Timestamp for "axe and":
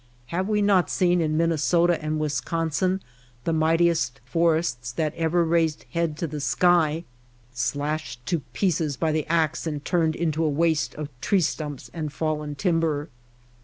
9.27-9.85